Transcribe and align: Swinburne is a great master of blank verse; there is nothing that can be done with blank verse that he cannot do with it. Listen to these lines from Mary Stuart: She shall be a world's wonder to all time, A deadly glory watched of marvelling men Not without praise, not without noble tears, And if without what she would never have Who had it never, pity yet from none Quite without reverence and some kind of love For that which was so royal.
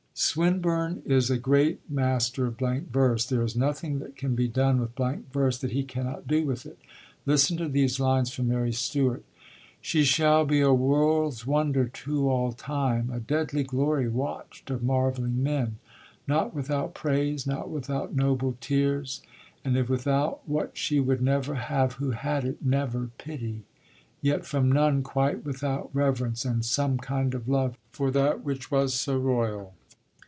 Swinburne 0.13 1.01
is 1.03 1.31
a 1.31 1.37
great 1.39 1.79
master 1.89 2.45
of 2.45 2.55
blank 2.57 2.91
verse; 2.91 3.25
there 3.25 3.41
is 3.41 3.55
nothing 3.55 3.97
that 3.97 4.15
can 4.15 4.35
be 4.35 4.47
done 4.47 4.79
with 4.79 4.93
blank 4.93 5.31
verse 5.33 5.57
that 5.57 5.71
he 5.71 5.83
cannot 5.83 6.27
do 6.27 6.45
with 6.45 6.63
it. 6.67 6.77
Listen 7.25 7.57
to 7.57 7.67
these 7.67 7.99
lines 7.99 8.31
from 8.31 8.47
Mary 8.49 8.71
Stuart: 8.71 9.23
She 9.81 10.03
shall 10.03 10.45
be 10.45 10.61
a 10.61 10.71
world's 10.73 11.47
wonder 11.47 11.85
to 11.87 12.29
all 12.29 12.51
time, 12.53 13.09
A 13.09 13.19
deadly 13.19 13.63
glory 13.63 14.07
watched 14.07 14.69
of 14.69 14.83
marvelling 14.83 15.41
men 15.41 15.77
Not 16.27 16.53
without 16.53 16.93
praise, 16.93 17.47
not 17.47 17.71
without 17.71 18.15
noble 18.15 18.55
tears, 18.61 19.23
And 19.65 19.75
if 19.75 19.89
without 19.89 20.47
what 20.47 20.77
she 20.77 20.99
would 20.99 21.23
never 21.23 21.55
have 21.55 21.93
Who 21.93 22.11
had 22.11 22.45
it 22.45 22.63
never, 22.63 23.09
pity 23.17 23.63
yet 24.21 24.45
from 24.45 24.71
none 24.71 25.01
Quite 25.01 25.43
without 25.43 25.89
reverence 25.93 26.45
and 26.45 26.63
some 26.63 26.99
kind 26.99 27.33
of 27.33 27.49
love 27.49 27.75
For 27.91 28.11
that 28.11 28.43
which 28.43 28.69
was 28.69 28.93
so 28.93 29.17
royal. 29.17 29.73